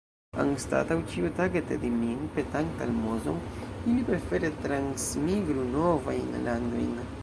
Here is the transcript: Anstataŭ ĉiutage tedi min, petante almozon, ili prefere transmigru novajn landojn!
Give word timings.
Anstataŭ 0.43 0.95
ĉiutage 1.11 1.61
tedi 1.73 1.91
min, 1.99 2.25
petante 2.39 2.87
almozon, 2.87 3.39
ili 3.93 4.09
prefere 4.11 4.53
transmigru 4.67 5.71
novajn 5.79 6.39
landojn! 6.49 6.95